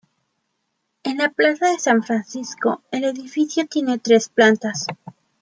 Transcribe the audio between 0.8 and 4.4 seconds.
En la plaza de San Francisco el edificio tiene tres